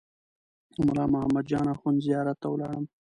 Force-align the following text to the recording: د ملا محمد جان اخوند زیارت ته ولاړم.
د 0.75 0.75
ملا 0.85 1.05
محمد 1.13 1.45
جان 1.51 1.65
اخوند 1.73 2.03
زیارت 2.05 2.37
ته 2.41 2.47
ولاړم. 2.49 2.85